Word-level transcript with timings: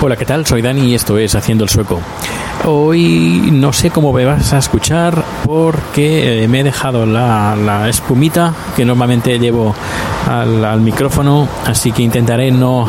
Hola, 0.00 0.16
¿qué 0.16 0.24
tal? 0.24 0.46
Soy 0.46 0.62
Dani 0.62 0.82
y 0.82 0.94
esto 0.94 1.18
es 1.18 1.34
Haciendo 1.34 1.64
el 1.64 1.70
Sueco. 1.70 2.00
Hoy 2.66 3.50
no 3.52 3.72
sé 3.72 3.90
cómo 3.90 4.12
me 4.12 4.24
vas 4.24 4.52
a 4.52 4.58
escuchar 4.58 5.24
porque 5.44 6.44
eh, 6.44 6.48
me 6.48 6.60
he 6.60 6.64
dejado 6.64 7.04
la, 7.04 7.88
espumita 7.88 8.54
que 8.76 8.84
normalmente 8.84 9.40
llevo 9.40 9.74
al, 10.28 10.64
al 10.64 10.80
micrófono, 10.80 11.48
así 11.66 11.90
que 11.90 12.02
intentaré 12.04 12.52
no... 12.52 12.86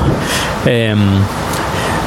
em, 0.65 0.99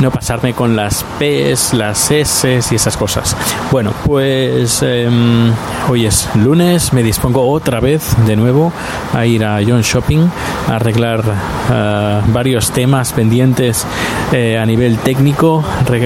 no 0.04 0.10
pasarme 0.10 0.52
con 0.52 0.76
las 0.76 1.02
P's, 1.18 1.72
las 1.72 2.10
S 2.10 2.60
y 2.70 2.74
esas 2.74 2.94
cosas. 2.94 3.34
Bueno, 3.72 3.94
pues 4.04 4.82
em, 4.82 5.50
hoy 5.88 6.05
es 6.05 6.28
lunes, 6.34 6.92
me 6.92 7.02
dispongo 7.02 7.50
otra 7.50 7.80
vez 7.80 8.14
de 8.27 8.36
nuevo 8.36 8.70
a 9.14 9.24
ir 9.24 9.42
a 9.46 9.61
John 9.66 9.80
Shopping 9.80 10.28
a 10.69 10.77
arreglar 10.77 11.24
eh, 11.72 12.20
varios 12.27 12.70
temas 12.70 13.14
pendientes 13.14 13.86
eh, 14.30 14.58
a 14.58 14.66
nivel 14.66 14.98
técnico, 14.98 15.64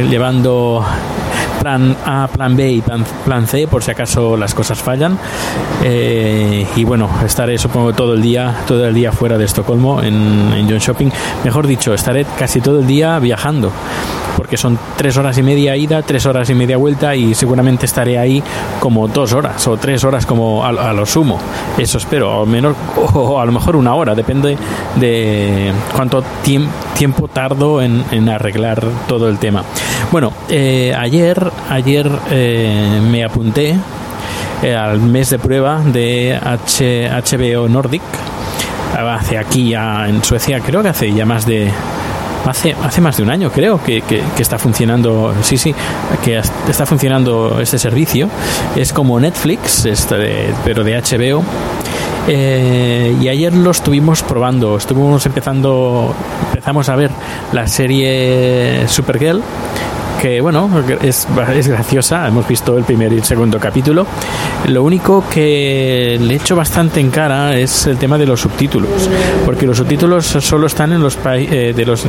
llevando 0.09 0.87
plan 1.61 1.97
A, 2.05 2.29
plan 2.29 2.57
B 2.57 2.71
y 2.71 2.81
plan, 2.83 3.47
C 3.47 3.67
por 3.67 3.83
si 3.83 3.91
acaso 3.91 4.37
las 4.37 4.55
cosas 4.55 4.79
fallan. 4.79 5.19
Eh, 5.83 6.67
y 6.77 6.85
bueno, 6.85 7.09
estaré 7.25 7.59
supongo 7.59 7.93
todo 7.93 8.15
el 8.15 8.23
día, 8.23 8.55
todo 8.67 8.87
el 8.87 8.95
día 8.95 9.13
fuera 9.13 9.39
de 9.39 9.45
Estocolmo 9.45 10.03
en, 10.03 10.53
en 10.55 10.69
John 10.69 10.79
Shopping. 10.79 11.11
Mejor 11.45 11.67
dicho, 11.67 11.95
estaré 11.95 12.27
casi 12.39 12.61
todo 12.61 12.81
el 12.81 12.87
día 12.87 13.19
viajando. 13.19 13.73
Porque 14.49 14.57
son 14.57 14.79
tres 14.97 15.15
horas 15.19 15.37
y 15.37 15.43
media 15.43 15.77
ida, 15.77 16.01
tres 16.01 16.25
horas 16.25 16.49
y 16.49 16.55
media 16.55 16.79
vuelta 16.79 17.15
y 17.15 17.35
seguramente 17.35 17.85
estaré 17.85 18.19
ahí 18.19 18.43
como 18.81 19.07
dos 19.07 19.35
horas 19.35 19.69
o 19.69 19.77
tres 19.77 20.03
horas 20.05 20.25
como 20.25 20.65
a, 20.65 20.69
a 20.71 20.93
lo 20.95 21.05
sumo. 21.05 21.39
Eso 21.77 21.99
espero, 21.99 22.41
o 22.41 22.47
menos, 22.47 22.75
o 23.15 23.39
a 23.39 23.45
lo 23.45 23.53
mejor 23.53 23.77
una 23.77 23.95
hora, 23.95 24.15
depende 24.15 24.57
de 24.97 25.71
cuánto 25.95 26.23
tiemp- 26.43 26.71
tiempo 26.97 27.29
tardo 27.29 27.83
en, 27.83 28.03
en 28.11 28.27
arreglar 28.31 28.83
todo 29.07 29.29
el 29.29 29.37
tema. 29.37 29.65
Bueno, 30.11 30.33
eh, 30.49 30.95
ayer, 30.99 31.53
ayer 31.69 32.11
eh, 32.31 33.03
me 33.07 33.25
apunté 33.25 33.77
eh, 34.63 34.75
al 34.75 34.99
mes 34.99 35.29
de 35.29 35.39
prueba 35.39 35.83
de 35.85 36.35
H- 36.43 37.11
HBO 37.11 37.69
Nordic. 37.69 38.01
Hace 38.97 39.37
aquí 39.37 39.69
ya 39.69 40.09
en 40.09 40.25
Suecia, 40.25 40.59
creo 40.61 40.83
que 40.83 40.89
hace 40.89 41.13
ya 41.13 41.27
más 41.27 41.45
de 41.45 41.71
hace, 42.47 42.75
hace 42.83 43.01
más 43.01 43.17
de 43.17 43.23
un 43.23 43.31
año 43.31 43.51
creo 43.51 43.83
que, 43.83 44.01
que- 44.03 44.23
está 44.39 44.59
funcionando 44.59 45.35
sí 45.43 45.59
sí 45.59 45.75
que 46.25 46.39
está 46.39 46.87
funcionando 46.87 47.59
este 47.61 47.79
servicio. 47.79 48.29
Es 48.77 48.93
como 48.93 49.19
Netflix 49.21 49.85
este 49.85 50.55
pero 50.65 50.85
de 50.85 50.97
HBO 51.01 51.43
Eh, 52.31 53.17
y 53.23 53.29
ayer 53.29 53.55
lo 53.55 53.71
estuvimos 53.71 54.23
probando 54.23 54.77
estuvimos 54.77 55.25
empezando 55.25 56.15
empezamos 56.51 56.89
a 56.91 56.97
ver 56.97 57.11
la 57.53 57.67
serie 57.67 58.85
Supergirl 58.87 59.41
que 60.21 60.41
bueno, 60.41 60.69
es, 61.03 61.27
es 61.55 61.69
graciosa, 61.69 62.27
hemos 62.27 62.47
visto 62.49 62.77
el 62.77 62.85
primer 62.85 63.13
y 63.13 63.17
el 63.17 63.25
segundo 63.25 63.59
capítulo. 63.59 64.07
Lo 64.67 64.83
único 64.83 65.25
que 65.31 66.19
le 66.21 66.35
echo 66.35 66.57
bastante 66.57 67.01
en 67.01 67.11
cara 67.11 67.57
es 67.57 67.87
el 67.87 67.97
tema 67.99 68.19
de 68.19 68.27
los 68.27 68.41
subtítulos, 68.41 69.09
porque 69.45 69.67
los 69.67 69.77
subtítulos 69.79 70.27
solo 70.27 70.67
están 70.67 70.93
en 70.93 71.01
los, 71.03 71.17
pai- 71.19 71.49
eh, 71.51 71.73
de 71.75 71.87
los, 71.87 72.05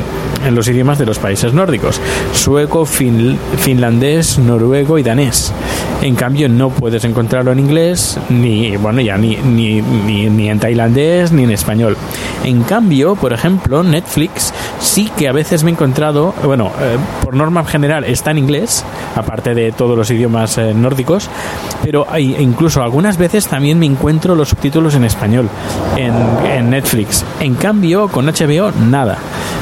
en 0.46 0.54
los 0.54 0.66
idiomas 0.68 0.98
de 0.98 1.06
los 1.06 1.18
países 1.18 1.52
nórdicos, 1.52 2.00
sueco, 2.34 2.84
fin- 2.84 3.38
finlandés, 3.58 4.38
noruego 4.38 4.98
y 4.98 5.02
danés. 5.02 5.52
En 6.02 6.14
cambio, 6.14 6.48
no 6.48 6.70
puedes 6.70 7.04
encontrarlo 7.04 7.52
en 7.52 7.58
inglés, 7.58 8.18
ni, 8.30 8.76
bueno, 8.76 9.00
ya 9.02 9.16
ni, 9.18 9.36
ni, 9.36 9.82
ni, 9.82 10.28
ni 10.30 10.48
en 10.48 10.58
tailandés, 10.58 11.30
ni 11.32 11.44
en 11.44 11.50
español. 11.50 11.96
En 12.44 12.62
cambio, 12.62 13.16
por 13.16 13.32
ejemplo, 13.32 13.82
Netflix 13.82 14.52
sí 14.80 15.10
que 15.16 15.28
a 15.28 15.32
veces 15.32 15.62
me 15.62 15.70
he 15.70 15.74
encontrado, 15.74 16.34
bueno, 16.44 16.72
eh, 16.80 16.96
por 17.22 17.34
norma 17.34 17.64
general 17.64 18.04
está 18.04 18.30
en 18.30 18.38
inglés, 18.38 18.84
aparte 19.14 19.54
de 19.54 19.72
todos 19.72 19.96
los 19.96 20.10
idiomas 20.10 20.56
eh, 20.58 20.72
nórdicos, 20.74 21.28
pero 21.82 22.06
hay, 22.08 22.36
incluso 22.38 22.82
algunas 22.82 23.18
veces 23.18 23.46
también 23.46 23.78
me 23.78 23.86
encuentro 23.86 24.34
los 24.34 24.48
subtítulos 24.48 24.94
en 24.94 25.04
español 25.04 25.48
en, 25.96 26.70
Netflix. 26.70 27.24
En 27.40 27.54
cambio, 27.54 28.08
con 28.08 28.26
HBO, 28.26 28.70
nada, 28.70 29.18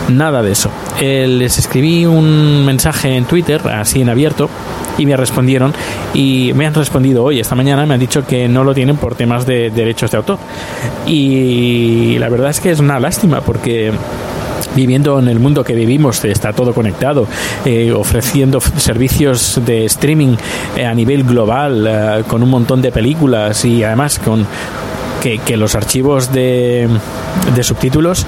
nada 0.08 0.42
de 0.42 0.52
eso. 0.52 0.70
Eh, 1.00 1.26
les 1.26 1.58
escribí 1.58 2.04
un 2.06 2.64
mensaje 2.66 3.16
en 3.16 3.24
Twitter, 3.24 3.60
así 3.68 4.02
en 4.02 4.10
abierto, 4.10 4.50
y 4.98 5.06
me 5.06 5.16
respondieron 5.16 5.72
y 6.12 6.52
me 6.54 6.66
han 6.66 6.74
respondido 6.74 7.24
hoy 7.24 7.40
esta 7.40 7.54
mañana 7.54 7.86
me 7.86 7.94
han 7.94 8.00
dicho 8.00 8.26
que 8.26 8.48
no 8.48 8.64
lo 8.64 8.74
tienen 8.74 8.96
por 8.96 9.14
temas 9.14 9.46
de 9.46 9.70
derechos 9.70 10.10
de 10.10 10.16
autor 10.16 10.38
y 11.06 12.18
la 12.18 12.28
verdad 12.28 12.50
es 12.50 12.60
que 12.60 12.67
es 12.70 12.80
una 12.80 13.00
lástima 13.00 13.40
porque 13.40 13.92
viviendo 14.74 15.18
en 15.18 15.28
el 15.28 15.40
mundo 15.40 15.64
que 15.64 15.74
vivimos 15.74 16.24
está 16.24 16.52
todo 16.52 16.74
conectado 16.74 17.26
eh, 17.64 17.92
ofreciendo 17.92 18.60
servicios 18.60 19.60
de 19.64 19.84
streaming 19.86 20.36
eh, 20.76 20.84
a 20.84 20.94
nivel 20.94 21.24
global 21.24 21.86
eh, 21.86 22.24
con 22.26 22.42
un 22.42 22.50
montón 22.50 22.82
de 22.82 22.92
películas 22.92 23.64
y 23.64 23.82
además 23.82 24.18
con 24.18 24.46
que, 25.22 25.38
que 25.38 25.56
los 25.56 25.74
archivos 25.74 26.32
de, 26.32 26.88
de 27.54 27.64
subtítulos 27.64 28.26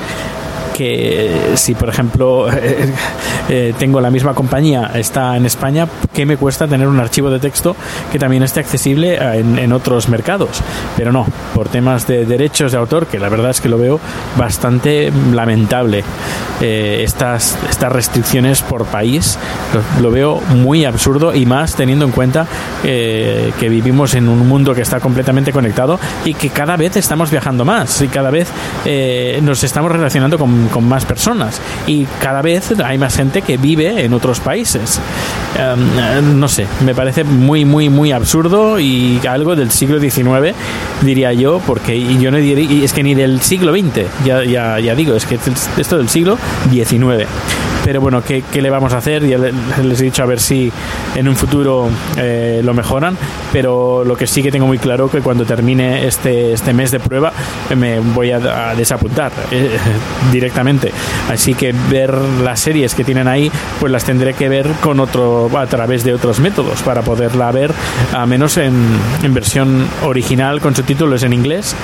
que 0.76 1.52
si 1.54 1.74
por 1.74 1.88
ejemplo 1.88 2.48
eh, 2.50 3.74
tengo 3.78 4.00
la 4.00 4.10
misma 4.10 4.34
compañía 4.34 4.90
está 4.94 5.36
en 5.36 5.46
España 5.46 5.86
¿qué 6.12 6.26
me 6.26 6.36
cuesta 6.36 6.66
tener 6.66 6.88
un 6.88 7.00
archivo 7.00 7.30
de 7.30 7.38
texto 7.38 7.76
que 8.12 8.18
también 8.18 8.42
esté 8.42 8.60
accesible 8.60 9.14
eh, 9.14 9.38
en, 9.40 9.58
en 9.58 9.72
otros 9.72 10.08
mercados? 10.08 10.62
Pero 10.96 11.12
no, 11.12 11.26
por 11.54 11.68
temas 11.68 12.06
de 12.06 12.26
derechos 12.26 12.72
de 12.72 12.78
autor, 12.78 13.06
que 13.06 13.18
la 13.18 13.28
verdad 13.28 13.50
es 13.50 13.60
que 13.60 13.68
lo 13.68 13.78
veo 13.78 14.00
bastante 14.36 15.12
lamentable. 15.32 16.04
eh, 16.60 17.02
estas, 17.04 17.58
estas 17.68 17.90
restricciones 17.92 18.62
por 18.62 18.84
país 18.86 19.38
lo, 19.74 20.02
lo 20.02 20.10
veo 20.10 20.40
muy 20.54 20.84
absurdo 20.84 21.34
y 21.34 21.46
más 21.46 21.74
teniendo 21.74 22.04
en 22.04 22.10
cuenta 22.10 22.46
eh, 22.84 23.52
que 23.58 23.68
vivimos 23.68 24.14
en 24.14 24.28
un 24.28 24.46
mundo 24.46 24.74
que 24.74 24.82
está 24.82 25.00
completamente 25.00 25.52
conectado 25.52 25.98
y 26.24 26.34
que 26.34 26.50
cada 26.50 26.76
vez 26.76 26.96
estamos 26.96 27.30
viajando 27.30 27.64
más 27.64 28.02
y 28.02 28.08
cada 28.08 28.30
vez 28.30 28.48
eh, 28.84 29.40
nos 29.42 29.64
estamos 29.64 29.90
relacionando 29.90 30.38
con, 30.38 30.59
con 30.68 30.88
más 30.88 31.04
personas 31.04 31.60
y 31.86 32.06
cada 32.20 32.42
vez 32.42 32.72
hay 32.84 32.98
más 32.98 33.16
gente 33.16 33.42
que 33.42 33.56
vive 33.56 34.04
en 34.04 34.12
otros 34.12 34.40
países. 34.40 35.00
Um, 35.58 36.38
no 36.38 36.48
sé, 36.48 36.66
me 36.84 36.94
parece 36.94 37.24
muy, 37.24 37.64
muy, 37.64 37.88
muy 37.88 38.12
absurdo 38.12 38.78
y 38.78 39.20
algo 39.28 39.56
del 39.56 39.70
siglo 39.70 40.00
XIX, 40.00 40.54
diría 41.02 41.32
yo, 41.32 41.60
porque 41.66 41.96
y 41.96 42.18
yo 42.18 42.30
no 42.30 42.38
diría, 42.38 42.64
y 42.64 42.84
es 42.84 42.92
que 42.92 43.02
ni 43.02 43.14
del 43.14 43.40
siglo 43.40 43.72
XX, 43.72 44.06
ya, 44.24 44.44
ya, 44.44 44.78
ya 44.78 44.94
digo, 44.94 45.14
es 45.14 45.26
que 45.26 45.36
es 45.36 45.70
esto 45.78 45.98
del 45.98 46.08
siglo 46.08 46.38
XIX. 46.70 47.26
Pero 47.84 48.00
bueno, 48.00 48.22
¿qué, 48.22 48.42
qué 48.52 48.60
le 48.62 48.70
vamos 48.70 48.92
a 48.92 48.98
hacer? 48.98 49.26
Ya 49.26 49.38
le- 49.38 49.52
les 49.82 50.00
he 50.00 50.04
dicho 50.04 50.22
a 50.22 50.26
ver 50.26 50.40
si 50.40 50.70
en 51.14 51.28
un 51.28 51.36
futuro 51.36 51.88
eh, 52.16 52.60
lo 52.62 52.74
mejoran, 52.74 53.16
pero 53.52 54.04
lo 54.04 54.16
que 54.16 54.26
sí 54.26 54.42
que 54.42 54.50
tengo 54.52 54.66
muy 54.66 54.78
claro 54.78 55.10
que 55.10 55.20
cuando 55.20 55.44
termine 55.44 56.06
este, 56.06 56.52
este 56.52 56.72
mes 56.72 56.90
de 56.90 57.00
prueba 57.00 57.32
eh, 57.70 57.76
me 57.76 57.98
voy 58.00 58.30
a, 58.32 58.70
a 58.70 58.74
desapuntar 58.74 59.32
eh, 59.50 59.70
directamente. 60.32 60.92
Así 61.30 61.54
que 61.54 61.74
ver 61.90 62.14
las 62.44 62.60
series 62.60 62.94
que 62.94 63.04
tienen 63.04 63.28
ahí, 63.28 63.50
pues 63.78 63.90
las 63.90 64.04
tendré 64.04 64.34
que 64.34 64.48
ver 64.48 64.68
con 64.82 65.00
otro 65.00 65.50
a 65.56 65.66
través 65.66 66.04
de 66.04 66.12
otros 66.14 66.38
métodos 66.40 66.82
para 66.82 67.02
poderla 67.02 67.50
ver, 67.52 67.72
a 68.12 68.26
menos 68.26 68.56
en, 68.58 68.74
en 69.22 69.34
versión 69.34 69.86
original 70.04 70.60
con 70.60 70.74
subtítulos 70.76 71.22
en 71.22 71.32
inglés 71.32 71.74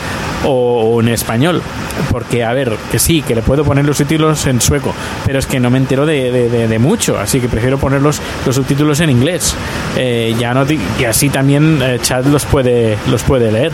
o, 0.45 0.95
o 0.95 1.01
en 1.01 1.09
español. 1.09 1.63
Porque, 2.11 2.45
a 2.45 2.53
ver, 2.53 2.77
que 2.93 2.99
sí, 2.99 3.23
que 3.23 3.35
le 3.35 3.43
puedo 3.43 3.65
poner 3.65 3.85
los 3.87 3.97
subtítulos 3.97 4.47
en 4.47 4.61
sueco, 4.61 4.95
pero 5.25 5.39
es 5.39 5.47
que 5.47 5.59
no 5.61 5.71
me 5.71 5.79
entero 5.87 6.05
de, 6.05 6.67
de- 6.69 6.79
mucho, 6.79 7.17
así 7.19 7.41
que 7.41 7.49
prefiero 7.49 7.79
poner 7.79 8.03
los, 8.03 8.21
los 8.45 8.55
subtítulos 8.57 8.99
en 9.01 9.11
inglés. 9.11 9.55
Eh, 9.97 10.35
ya 10.39 10.53
no, 10.53 10.67
y 10.99 11.05
así 11.05 11.29
también 11.31 11.81
eh, 11.83 11.99
Chad 12.03 12.27
los 12.27 12.45
puede, 12.45 12.99
los 13.09 13.23
puede 13.23 13.51
leer. 13.53 13.71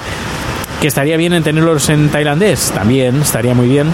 Que 0.81 0.89
estaría 0.89 1.17
bien 1.17 1.33
en 1.33 1.43
tenerlos 1.43 1.89
en 1.89 2.09
tailandés, 2.11 2.71
también 2.75 3.23
estaría 3.23 3.55
muy 3.55 3.69
bien, 3.69 3.87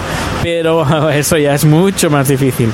pero 0.43 1.09
eso 1.11 1.37
ya 1.37 1.55
es 1.55 1.63
mucho 1.65 2.09
más 2.09 2.27
difícil. 2.27 2.69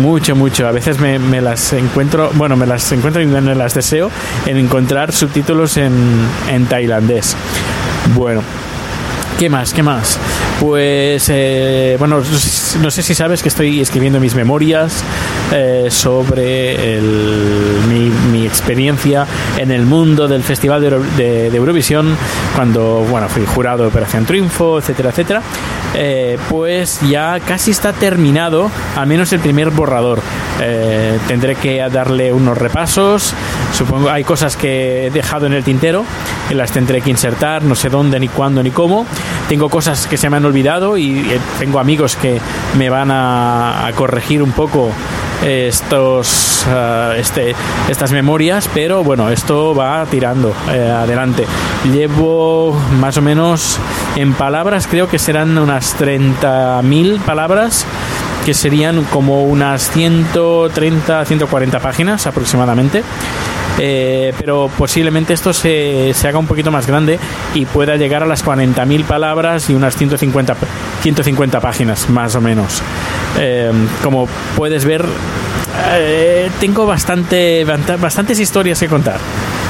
mucho, 0.00 0.36
mucho. 0.36 0.66
A 0.68 0.72
veces 0.72 0.98
me, 1.00 1.18
me 1.18 1.40
las 1.40 1.72
encuentro, 1.72 2.30
bueno, 2.34 2.56
me 2.56 2.66
las 2.66 2.90
encuentro 2.92 3.20
y 3.22 3.26
me 3.26 3.54
las 3.54 3.74
deseo 3.74 4.10
en 4.46 4.56
encontrar 4.58 5.12
subtítulos 5.12 5.76
en, 5.76 5.92
en 6.50 6.66
tailandés. 6.66 7.36
Bueno, 8.14 8.42
¿qué 9.38 9.48
más? 9.48 9.72
¿Qué 9.72 9.84
más? 9.84 10.18
Pues, 10.60 11.28
eh, 11.28 11.94
bueno, 11.98 12.20
no 12.80 12.90
sé 12.90 13.02
si 13.02 13.14
sabes 13.14 13.40
que 13.40 13.48
estoy 13.48 13.80
escribiendo 13.80 14.18
mis 14.18 14.34
memorias 14.34 15.04
eh, 15.52 15.88
sobre 15.90 16.96
el, 16.96 17.80
mi, 17.88 18.10
mi, 18.30 18.46
experiencia 18.46 19.26
en 19.56 19.70
el 19.70 19.86
mundo 19.86 20.28
del 20.28 20.42
Festival 20.42 20.80
de, 20.80 20.90
de, 21.16 21.50
de, 21.50 21.56
Eurovisión, 21.56 22.16
cuando, 22.54 23.04
bueno, 23.10 23.28
fui 23.28 23.44
jurado 23.46 23.82
de 23.82 23.88
Operación 23.88 24.26
Triunfo, 24.26 24.78
etcétera, 24.78 25.10
etcétera. 25.10 25.42
Eh, 25.94 26.38
pues 26.48 27.00
ya 27.08 27.40
casi 27.40 27.70
está 27.70 27.92
terminado, 27.92 28.70
al 28.96 29.06
menos 29.06 29.32
el 29.32 29.40
primer 29.40 29.70
borrador. 29.70 30.20
Eh, 30.60 31.18
tendré 31.26 31.54
que 31.54 31.78
darle 31.90 32.32
unos 32.32 32.58
repasos. 32.58 33.32
Supongo 33.72 34.10
hay 34.10 34.24
cosas 34.24 34.56
que 34.56 35.06
he 35.06 35.10
dejado 35.10 35.46
en 35.46 35.54
el 35.54 35.64
tintero, 35.64 36.04
que 36.48 36.54
las 36.54 36.72
tendré 36.72 37.00
que 37.00 37.10
insertar, 37.10 37.62
no 37.62 37.74
sé 37.74 37.88
dónde, 37.88 38.20
ni 38.20 38.28
cuándo, 38.28 38.62
ni 38.62 38.70
cómo. 38.70 39.06
Tengo 39.48 39.70
cosas 39.70 40.06
que 40.06 40.16
se 40.16 40.28
me 40.28 40.36
han 40.36 40.44
olvidado 40.44 40.96
y 40.96 41.20
eh, 41.20 41.40
tengo 41.58 41.78
amigos 41.78 42.16
que 42.16 42.38
me 42.76 42.90
van 42.90 43.10
a, 43.10 43.86
a 43.86 43.92
corregir 43.92 44.42
un 44.42 44.52
poco 44.52 44.90
estos 45.44 46.66
uh, 46.66 47.12
este, 47.12 47.54
estas 47.88 48.12
memorias 48.12 48.68
pero 48.72 49.04
bueno 49.04 49.30
esto 49.30 49.74
va 49.74 50.04
tirando 50.06 50.54
eh, 50.70 50.90
adelante. 50.90 51.46
Llevo 51.92 52.72
más 53.00 53.16
o 53.16 53.22
menos 53.22 53.78
en 54.16 54.34
palabras 54.34 54.86
creo 54.86 55.08
que 55.08 55.18
serán 55.18 55.56
unas 55.58 55.98
30.000 55.98 57.20
palabras 57.20 57.86
que 58.44 58.54
serían 58.54 59.04
como 59.04 59.44
unas 59.44 59.90
130 59.90 61.24
140 61.24 61.80
páginas 61.80 62.26
aproximadamente 62.26 63.02
eh, 63.78 64.32
pero 64.38 64.70
posiblemente 64.76 65.32
esto 65.32 65.52
se, 65.52 66.12
se, 66.12 66.28
haga 66.28 66.38
un 66.38 66.46
poquito 66.46 66.70
más 66.70 66.86
grande 66.86 67.18
y 67.54 67.64
pueda 67.64 67.96
llegar 67.96 68.22
a 68.22 68.26
las 68.26 68.44
40.000 68.44 69.04
palabras 69.04 69.70
y 69.70 69.74
unas 69.74 69.96
150, 69.96 70.56
150 71.02 71.60
páginas, 71.60 72.10
más 72.10 72.34
o 72.34 72.40
menos. 72.40 72.82
Eh, 73.38 73.70
como 74.02 74.28
puedes 74.56 74.84
ver, 74.84 75.04
eh, 75.92 76.50
tengo 76.60 76.86
bastante, 76.86 77.64
bastantes 77.64 78.40
historias 78.40 78.80
que 78.80 78.88
contar. 78.88 79.18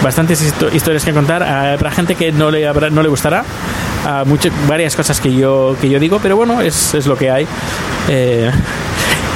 Bastantes 0.02 0.54
historias 0.72 1.04
que 1.04 1.12
contar. 1.12 1.42
Habrá 1.42 1.90
gente 1.90 2.14
que 2.14 2.32
no 2.32 2.50
le, 2.50 2.66
habrá, 2.66 2.88
no 2.88 3.02
le 3.02 3.08
gustará. 3.08 3.44
A 4.06 4.24
muchas, 4.24 4.52
varias 4.68 4.96
cosas 4.96 5.20
que 5.20 5.34
yo, 5.34 5.76
que 5.80 5.90
yo 5.90 5.98
digo, 5.98 6.18
pero 6.22 6.36
bueno, 6.36 6.62
es, 6.62 6.94
es 6.94 7.06
lo 7.06 7.16
que 7.16 7.30
hay. 7.30 7.46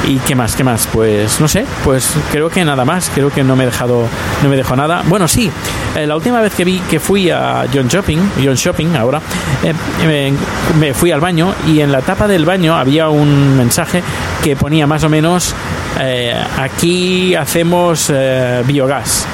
¿Y 0.06 0.16
qué 0.18 0.34
más? 0.34 0.56
¿Qué 0.56 0.64
más? 0.64 0.88
Pues 0.92 1.40
no 1.40 1.46
sé, 1.46 1.64
pues 1.84 2.14
creo 2.32 2.50
que 2.50 2.64
nada 2.64 2.84
más, 2.84 3.10
creo 3.14 3.30
que 3.30 3.44
no 3.44 3.54
me 3.54 3.62
he 3.62 3.66
dejado, 3.66 4.06
no 4.42 4.48
me 4.48 4.56
dejó 4.56 4.74
nada. 4.74 5.02
Bueno, 5.06 5.28
sí, 5.28 5.50
eh, 5.94 6.06
la 6.06 6.16
última 6.16 6.40
vez 6.40 6.54
que 6.54 6.64
vi 6.64 6.80
que 6.90 6.98
fui 6.98 7.30
a 7.30 7.66
John 7.72 7.86
Shopping, 7.86 8.18
John 8.42 8.54
Shopping 8.54 8.96
ahora, 8.96 9.20
eh, 9.62 9.72
me, 10.06 10.32
me, 10.80 10.92
fui 10.92 11.12
al 11.12 11.20
baño 11.20 11.54
y 11.68 11.80
en 11.80 11.92
la 11.92 12.00
tapa 12.00 12.26
del 12.26 12.44
baño 12.44 12.76
había 12.76 13.08
un 13.10 13.56
mensaje 13.56 14.02
que 14.42 14.56
ponía 14.56 14.88
más 14.88 15.04
o 15.04 15.08
menos, 15.08 15.54
eh, 16.00 16.34
aquí 16.58 17.34
hacemos 17.36 18.10
eh, 18.12 18.62
biogás. 18.66 19.26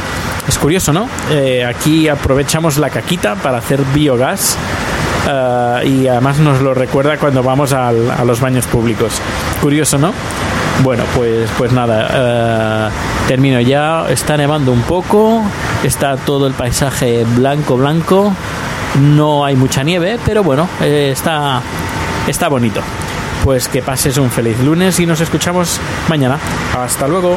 Es 0.47 0.59
curioso, 0.59 0.95
¿no? 0.95 1.07
aquí 1.69 2.09
aprovechamos 2.09 2.79
la 2.79 2.89
caquita 2.89 3.35
para 3.35 3.59
hacer 3.59 3.83
biogás. 3.95 4.57
Uh, 5.27 5.87
y 5.87 6.09
además 6.09 6.39
nos 6.39 6.63
lo 6.63 6.73
recuerda 6.73 7.19
cuando 7.19 7.43
vamos 7.43 7.75
al, 7.75 8.11
a 8.11 8.25
los 8.25 8.41
baños 8.41 8.67
públicos. 8.67 9.13
Curioso, 9.61 9.99
¿no? 9.99 10.15
Bueno, 10.83 11.03
pues, 11.15 11.51
pues 11.59 11.73
nada, 11.73 12.91
uh, 12.91 13.29
termino 13.29 13.61
ya. 13.61 14.07
Está 14.09 14.37
nevando 14.37 14.73
un 14.73 14.83
poco, 14.83 15.43
está 15.83 16.17
todo 16.17 16.47
el 16.47 16.55
paisaje 16.55 17.25
blanco, 17.37 17.77
blanco. 17.77 18.33
No 19.01 19.45
hay 19.45 19.57
mucha 19.57 19.83
nieve, 19.83 20.19
pero 20.25 20.43
bueno, 20.43 20.69
eh, 20.81 21.11
está, 21.13 21.61
está 22.27 22.49
bonito. 22.49 22.81
Pues 23.45 23.69
que 23.69 23.83
pases 23.83 24.19
un 24.19 24.31
feliz 24.31 24.59
lunes 24.61 24.99
y 25.01 25.07
nos 25.07 25.21
escuchamos 25.21 25.81
mañana. 26.09 26.39
Hasta 26.77 27.09
luego. 27.09 27.37